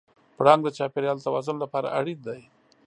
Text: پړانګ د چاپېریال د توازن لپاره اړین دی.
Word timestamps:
پړانګ 0.37 0.61
د 0.65 0.69
چاپېریال 0.77 1.17
د 1.19 1.23
توازن 1.27 1.55
لپاره 1.63 1.93
اړین 1.99 2.19
دی. 2.27 2.41